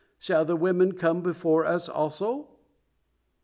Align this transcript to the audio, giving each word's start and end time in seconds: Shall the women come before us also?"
Shall 0.17 0.45
the 0.45 0.55
women 0.55 0.93
come 0.93 1.21
before 1.21 1.63
us 1.63 1.87
also?" 1.87 2.49